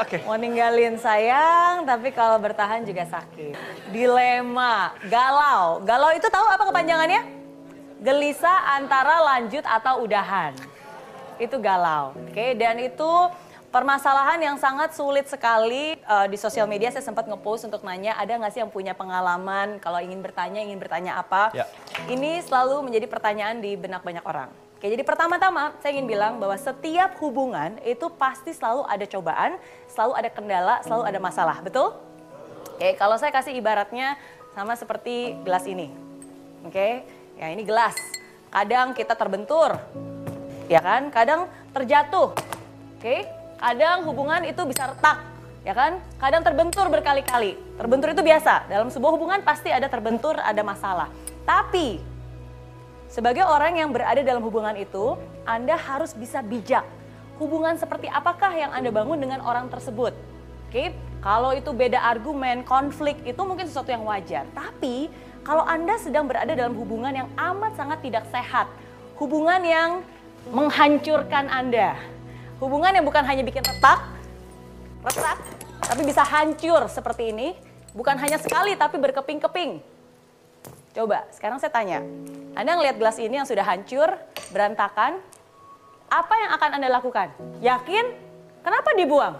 Oke. 0.00 0.24
Mau 0.24 0.40
ninggalin 0.40 0.96
sayang, 0.96 1.84
tapi 1.84 2.08
kalau 2.08 2.40
bertahan 2.40 2.80
juga 2.88 3.04
sakit. 3.04 3.52
Dilema, 3.92 4.96
galau. 5.04 5.84
Galau 5.84 6.16
itu 6.16 6.24
tahu 6.32 6.48
apa 6.48 6.64
kepanjangannya? 6.64 7.20
Gelisah 8.00 8.76
antara 8.76 9.20
lanjut 9.20 9.60
atau 9.68 10.00
udahan. 10.00 10.56
Itu 11.36 11.60
galau. 11.60 12.16
Oke, 12.16 12.56
dan 12.56 12.80
itu 12.80 13.12
permasalahan 13.68 14.40
yang 14.40 14.56
sangat 14.56 14.96
sulit 14.96 15.28
sekali 15.28 16.00
uh, 16.08 16.24
di 16.24 16.40
sosial 16.40 16.64
media. 16.64 16.88
Saya 16.88 17.04
sempat 17.04 17.28
ngepost 17.28 17.68
untuk 17.68 17.84
nanya, 17.84 18.16
ada 18.16 18.32
nggak 18.32 18.52
sih 18.56 18.64
yang 18.64 18.72
punya 18.72 18.96
pengalaman 18.96 19.76
kalau 19.76 20.00
ingin 20.00 20.24
bertanya, 20.24 20.64
ingin 20.64 20.80
bertanya 20.80 21.20
apa? 21.20 21.52
Ya. 21.52 21.68
Ini 22.08 22.40
selalu 22.48 22.80
menjadi 22.80 23.04
pertanyaan 23.12 23.60
di 23.60 23.76
benak 23.76 24.00
banyak 24.00 24.24
orang. 24.24 24.48
Oke, 24.86 24.94
jadi 24.94 25.02
pertama-tama 25.02 25.74
saya 25.82 25.98
ingin 25.98 26.06
bilang 26.06 26.38
bahwa 26.38 26.54
setiap 26.54 27.18
hubungan 27.18 27.74
itu 27.82 28.06
pasti 28.06 28.54
selalu 28.54 28.86
ada 28.86 29.02
cobaan, 29.02 29.58
selalu 29.90 30.14
ada 30.14 30.30
kendala, 30.30 30.78
selalu 30.86 31.02
ada 31.10 31.18
masalah, 31.18 31.58
betul? 31.58 31.90
Oke, 32.78 32.94
kalau 32.94 33.18
saya 33.18 33.34
kasih 33.34 33.58
ibaratnya 33.58 34.14
sama 34.54 34.78
seperti 34.78 35.34
gelas 35.42 35.66
ini. 35.66 35.90
Oke, 36.62 37.02
ya 37.34 37.50
ini 37.50 37.66
gelas. 37.66 37.98
Kadang 38.46 38.94
kita 38.94 39.18
terbentur, 39.18 39.74
ya 40.70 40.78
kan? 40.78 41.10
Kadang 41.10 41.50
terjatuh. 41.74 42.30
Oke, 42.94 43.26
kadang 43.58 44.06
hubungan 44.06 44.46
itu 44.46 44.62
bisa 44.70 44.86
retak, 44.86 45.18
ya 45.66 45.74
kan? 45.74 45.98
Kadang 46.22 46.46
terbentur 46.46 46.86
berkali-kali. 46.94 47.58
Terbentur 47.74 48.14
itu 48.14 48.22
biasa. 48.22 48.70
Dalam 48.70 48.86
sebuah 48.94 49.18
hubungan 49.18 49.42
pasti 49.42 49.66
ada 49.66 49.90
terbentur, 49.90 50.38
ada 50.38 50.62
masalah. 50.62 51.10
Tapi 51.42 51.98
sebagai 53.06 53.46
orang 53.46 53.78
yang 53.78 53.90
berada 53.94 54.20
dalam 54.22 54.42
hubungan 54.42 54.74
itu, 54.74 55.14
Anda 55.46 55.78
harus 55.78 56.12
bisa 56.12 56.42
bijak. 56.42 56.84
Hubungan 57.38 57.76
seperti 57.76 58.08
apakah 58.08 58.50
yang 58.56 58.72
Anda 58.72 58.88
bangun 58.90 59.20
dengan 59.20 59.44
orang 59.44 59.68
tersebut? 59.68 60.16
Oke, 60.66 60.90
kalau 61.22 61.54
itu 61.54 61.70
beda 61.70 62.02
argumen, 62.02 62.66
konflik 62.66 63.18
itu 63.22 63.38
mungkin 63.46 63.70
sesuatu 63.70 63.92
yang 63.92 64.02
wajar. 64.02 64.48
Tapi 64.50 65.06
kalau 65.46 65.62
Anda 65.62 65.94
sedang 66.02 66.26
berada 66.26 66.58
dalam 66.58 66.74
hubungan 66.74 67.14
yang 67.14 67.28
amat 67.38 67.78
sangat 67.78 68.02
tidak 68.02 68.26
sehat, 68.34 68.66
hubungan 69.14 69.62
yang 69.62 69.90
menghancurkan 70.50 71.46
Anda, 71.46 71.94
hubungan 72.58 72.94
yang 72.94 73.06
bukan 73.06 73.22
hanya 73.22 73.46
bikin 73.46 73.62
retak, 73.62 74.06
retak, 75.06 75.38
tapi 75.86 76.02
bisa 76.02 76.26
hancur 76.26 76.82
seperti 76.90 77.30
ini, 77.30 77.54
bukan 77.94 78.18
hanya 78.18 78.42
sekali 78.42 78.74
tapi 78.74 78.98
berkeping-keping. 78.98 79.95
Coba, 80.96 81.28
sekarang 81.28 81.60
saya 81.60 81.68
tanya. 81.68 82.00
Anda 82.56 82.72
ngelihat 82.72 82.96
gelas 82.96 83.20
ini 83.20 83.36
yang 83.36 83.44
sudah 83.44 83.60
hancur, 83.68 84.16
berantakan, 84.48 85.20
apa 86.08 86.34
yang 86.40 86.50
akan 86.56 86.70
Anda 86.80 86.88
lakukan? 86.88 87.28
Yakin? 87.60 88.16
Kenapa 88.64 88.96
dibuang? 88.96 89.36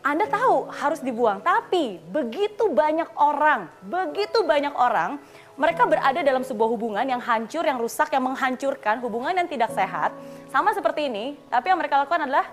Anda 0.00 0.24
tahu 0.32 0.72
harus 0.72 1.04
dibuang, 1.04 1.44
tapi 1.44 2.00
begitu 2.08 2.72
banyak 2.72 3.08
orang, 3.20 3.68
begitu 3.84 4.40
banyak 4.48 4.72
orang, 4.72 5.20
mereka 5.60 5.84
berada 5.84 6.24
dalam 6.24 6.40
sebuah 6.40 6.68
hubungan 6.72 7.04
yang 7.04 7.20
hancur, 7.20 7.68
yang 7.68 7.76
rusak, 7.76 8.16
yang 8.16 8.24
menghancurkan, 8.24 9.00
hubungan 9.04 9.36
yang 9.36 9.48
tidak 9.48 9.76
sehat, 9.76 10.16
sama 10.48 10.72
seperti 10.72 11.12
ini, 11.12 11.36
tapi 11.52 11.68
yang 11.68 11.76
mereka 11.76 12.00
lakukan 12.00 12.24
adalah 12.24 12.48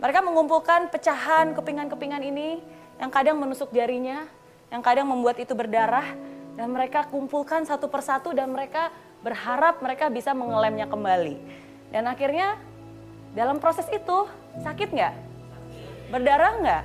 mereka 0.00 0.24
mengumpulkan 0.24 0.88
pecahan 0.88 1.52
kepingan-kepingan 1.52 2.20
ini 2.24 2.64
yang 2.96 3.12
kadang 3.12 3.36
menusuk 3.40 3.72
jarinya, 3.72 4.24
yang 4.74 4.82
kadang 4.82 5.06
membuat 5.06 5.38
itu 5.38 5.54
berdarah 5.54 6.18
dan 6.58 6.66
mereka 6.74 7.06
kumpulkan 7.06 7.62
satu 7.62 7.86
persatu 7.86 8.34
dan 8.34 8.50
mereka 8.50 8.90
berharap 9.22 9.78
mereka 9.78 10.10
bisa 10.10 10.34
mengelemnya 10.34 10.90
kembali. 10.90 11.38
Dan 11.94 12.10
akhirnya 12.10 12.58
dalam 13.38 13.62
proses 13.62 13.86
itu 13.94 14.26
sakit 14.66 14.90
nggak? 14.90 15.14
Berdarah 16.10 16.52
nggak? 16.58 16.82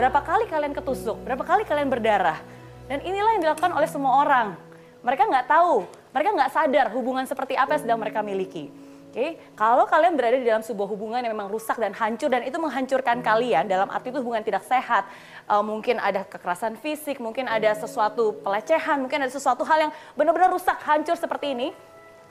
Berapa 0.00 0.20
kali 0.24 0.48
kalian 0.48 0.72
ketusuk? 0.72 1.20
Berapa 1.20 1.44
kali 1.44 1.68
kalian 1.68 1.92
berdarah? 1.92 2.40
Dan 2.88 3.04
inilah 3.04 3.36
yang 3.36 3.42
dilakukan 3.44 3.76
oleh 3.76 3.88
semua 3.92 4.24
orang. 4.24 4.56
Mereka 5.04 5.28
nggak 5.28 5.46
tahu, 5.52 5.84
mereka 6.16 6.28
nggak 6.32 6.50
sadar 6.56 6.86
hubungan 6.96 7.28
seperti 7.28 7.60
apa 7.60 7.76
yang 7.76 7.82
sedang 7.84 8.00
mereka 8.00 8.24
miliki. 8.24 8.72
Oke, 9.18 9.34
okay? 9.34 9.50
kalau 9.58 9.82
kalian 9.82 10.14
berada 10.14 10.38
di 10.38 10.46
dalam 10.46 10.62
sebuah 10.62 10.86
hubungan 10.94 11.18
yang 11.18 11.34
memang 11.34 11.50
rusak 11.50 11.74
dan 11.74 11.90
hancur 11.90 12.30
dan 12.30 12.46
itu 12.46 12.54
menghancurkan 12.54 13.18
kalian 13.18 13.66
dalam 13.66 13.90
arti 13.90 14.14
itu 14.14 14.22
hubungan 14.22 14.46
tidak 14.46 14.62
sehat, 14.62 15.10
uh, 15.50 15.58
mungkin 15.58 15.98
ada 15.98 16.22
kekerasan 16.22 16.78
fisik, 16.78 17.18
mungkin 17.18 17.50
ada 17.50 17.74
sesuatu 17.74 18.38
pelecehan, 18.46 19.02
mungkin 19.02 19.26
ada 19.26 19.32
sesuatu 19.34 19.66
hal 19.66 19.90
yang 19.90 19.92
benar-benar 20.14 20.54
rusak, 20.54 20.78
hancur 20.86 21.18
seperti 21.18 21.50
ini, 21.50 21.74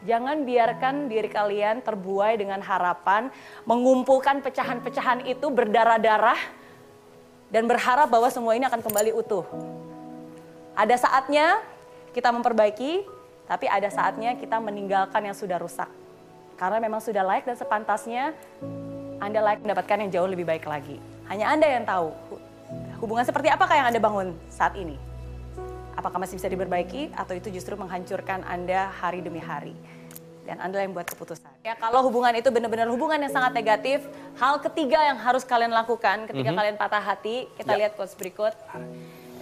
jangan 0.08 0.48
biarkan 0.48 1.12
diri 1.12 1.28
kalian 1.28 1.84
terbuai 1.84 2.40
dengan 2.40 2.64
harapan 2.64 3.36
mengumpulkan 3.68 4.40
pecahan-pecahan 4.40 5.28
itu 5.28 5.44
berdarah-darah 5.52 6.40
dan 7.52 7.68
berharap 7.68 8.08
bahwa 8.08 8.32
semua 8.32 8.56
ini 8.56 8.64
akan 8.64 8.80
kembali 8.80 9.12
utuh. 9.12 9.44
Ada 10.72 11.04
saatnya 11.04 11.60
kita 12.16 12.32
memperbaiki, 12.32 13.04
tapi 13.44 13.68
ada 13.68 13.92
saatnya 13.92 14.40
kita 14.40 14.56
meninggalkan 14.64 15.28
yang 15.28 15.36
sudah 15.36 15.60
rusak. 15.60 16.07
Karena 16.58 16.82
memang 16.82 17.00
sudah 17.00 17.22
layak 17.22 17.46
dan 17.46 17.56
sepantasnya 17.56 18.34
Anda 19.22 19.40
layak 19.46 19.62
mendapatkan 19.62 19.98
yang 20.02 20.10
jauh 20.10 20.30
lebih 20.30 20.46
baik 20.50 20.66
lagi. 20.66 20.98
Hanya 21.30 21.54
Anda 21.54 21.70
yang 21.70 21.86
tahu 21.86 22.10
hubungan 22.98 23.24
seperti 23.24 23.54
apakah 23.54 23.78
yang 23.78 23.88
Anda 23.94 24.02
bangun 24.02 24.34
saat 24.50 24.74
ini. 24.74 24.98
Apakah 25.94 26.18
masih 26.18 26.38
bisa 26.38 26.50
diperbaiki 26.50 27.14
atau 27.14 27.34
itu 27.38 27.54
justru 27.54 27.78
menghancurkan 27.78 28.42
Anda 28.46 28.90
hari 28.90 29.22
demi 29.22 29.38
hari. 29.38 29.78
Dan 30.50 30.58
Anda 30.64 30.82
yang 30.82 30.98
buat 30.98 31.06
keputusan. 31.12 31.62
Ya 31.62 31.76
kalau 31.78 32.08
hubungan 32.08 32.32
itu 32.34 32.48
benar-benar 32.50 32.88
hubungan 32.90 33.20
yang 33.20 33.34
sangat 33.34 33.52
negatif, 33.54 34.06
hal 34.40 34.58
ketiga 34.64 34.98
yang 35.04 35.20
harus 35.20 35.44
kalian 35.44 35.76
lakukan 35.76 36.26
ketika 36.26 36.40
mm 36.40 36.48
-hmm. 36.48 36.58
kalian 36.58 36.78
patah 36.80 37.04
hati, 37.04 37.52
kita 37.60 37.76
ya. 37.76 37.78
lihat 37.86 37.92
quotes 38.00 38.16
berikut. 38.16 38.56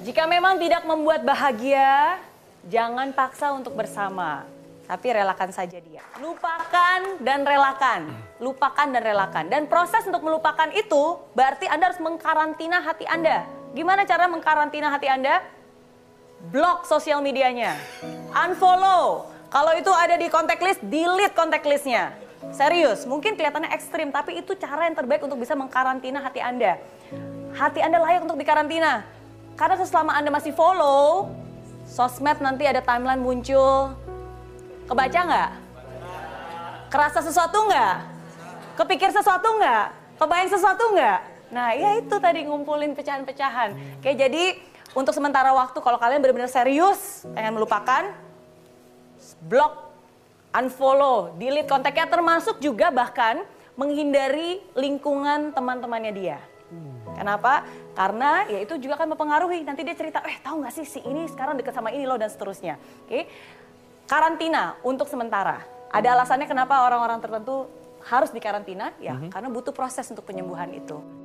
Jika 0.01 0.25
memang 0.25 0.57
tidak 0.57 0.81
membuat 0.83 1.21
bahagia, 1.21 2.17
jangan 2.65 3.13
paksa 3.13 3.53
untuk 3.53 3.77
bersama 3.77 4.49
tapi 4.85 5.07
relakan 5.09 5.49
saja 5.49 5.81
dia. 5.81 6.01
Lupakan 6.21 7.21
dan 7.21 7.41
relakan. 7.41 8.09
Lupakan 8.37 8.87
dan 8.93 9.01
relakan. 9.01 9.49
Dan 9.49 9.65
proses 9.65 10.05
untuk 10.05 10.21
melupakan 10.21 10.69
itu 10.73 11.17
berarti 11.33 11.65
Anda 11.65 11.89
harus 11.89 12.01
mengkarantina 12.01 12.85
hati 12.85 13.05
Anda. 13.09 13.49
Gimana 13.73 14.05
cara 14.05 14.29
mengkarantina 14.29 14.93
hati 14.93 15.09
Anda? 15.09 15.41
Blok 16.53 16.85
sosial 16.85 17.25
medianya. 17.25 17.73
Unfollow. 18.31 19.33
Kalau 19.49 19.73
itu 19.73 19.89
ada 19.89 20.15
di 20.15 20.29
kontak 20.29 20.61
list, 20.61 20.81
delete 20.85 21.33
kontak 21.33 21.65
listnya. 21.65 22.13
Serius, 22.53 23.09
mungkin 23.09 23.33
kelihatannya 23.33 23.73
ekstrim, 23.73 24.13
tapi 24.13 24.37
itu 24.37 24.53
cara 24.53 24.85
yang 24.85 24.93
terbaik 24.93 25.25
untuk 25.25 25.41
bisa 25.41 25.57
mengkarantina 25.57 26.21
hati 26.21 26.43
Anda. 26.43 26.77
Hati 27.57 27.81
Anda 27.81 27.97
layak 28.03 28.27
untuk 28.27 28.37
dikarantina. 28.37 29.01
Karena 29.55 29.79
selama 29.81 30.13
Anda 30.13 30.29
masih 30.29 30.51
follow, 30.51 31.31
sosmed 31.87 32.37
nanti 32.43 32.67
ada 32.67 32.83
timeline 32.83 33.23
muncul, 33.23 33.95
Kebaca 34.85 35.19
nggak? 35.25 35.49
Kerasa 36.93 37.19
sesuatu 37.25 37.57
nggak? 37.65 37.95
Kepikir 38.77 39.09
sesuatu 39.09 39.47
nggak? 39.57 39.85
Kebayang 40.21 40.49
sesuatu 40.53 40.83
nggak? 40.93 41.19
Nah 41.49 41.73
ya 41.73 41.97
itu 41.97 42.15
tadi 42.21 42.45
ngumpulin 42.45 42.93
pecahan-pecahan. 42.93 44.01
Oke 44.01 44.13
jadi 44.13 44.61
untuk 44.93 45.11
sementara 45.11 45.51
waktu 45.51 45.77
kalau 45.81 45.97
kalian 45.97 46.21
benar-benar 46.21 46.47
serius 46.47 47.25
pengen 47.33 47.57
melupakan, 47.57 48.13
blok, 49.43 49.91
unfollow, 50.53 51.33
delete 51.35 51.67
kontaknya 51.67 52.07
termasuk 52.07 52.61
juga 52.61 52.93
bahkan 52.93 53.43
menghindari 53.75 54.63
lingkungan 54.77 55.51
teman-temannya 55.51 56.13
dia. 56.15 56.39
Kenapa? 57.15 57.63
Karena 57.95 58.43
ya 58.51 58.59
itu 58.59 58.75
juga 58.75 58.99
akan 58.99 59.15
mempengaruhi. 59.15 59.63
Nanti 59.63 59.87
dia 59.87 59.95
cerita, 59.95 60.19
eh 60.27 60.35
tahu 60.43 60.63
nggak 60.63 60.73
sih 60.75 60.85
si 60.85 60.99
ini 61.03 61.25
sekarang 61.31 61.55
deket 61.55 61.71
sama 61.71 61.89
ini 61.89 62.03
loh 62.03 62.19
dan 62.19 62.27
seterusnya. 62.27 62.75
Oke, 63.07 63.27
karantina 64.05 64.77
untuk 64.85 65.09
sementara. 65.09 65.61
Ada 65.89 66.17
alasannya 66.17 66.47
kenapa 66.49 66.85
orang-orang 66.85 67.21
tertentu 67.21 67.69
harus 68.05 68.29
dikarantina? 68.29 68.93
Ya, 69.01 69.17
mm 69.17 69.19
-hmm. 69.27 69.31
karena 69.33 69.49
butuh 69.49 69.73
proses 69.73 70.05
untuk 70.11 70.25
penyembuhan 70.27 70.69
itu. 70.73 71.24